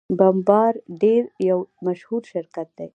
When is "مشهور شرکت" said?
1.85-2.67